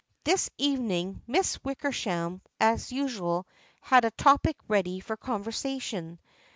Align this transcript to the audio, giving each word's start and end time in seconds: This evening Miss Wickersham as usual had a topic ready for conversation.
This 0.23 0.49
evening 0.57 1.21
Miss 1.27 1.63
Wickersham 1.63 2.41
as 2.59 2.91
usual 2.91 3.47
had 3.81 4.03
a 4.03 4.09
topic 4.09 4.55
ready 4.67 4.99
for 4.99 5.15
conversation. 5.15 6.17